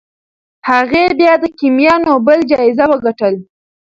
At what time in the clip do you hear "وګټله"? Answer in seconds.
2.91-3.39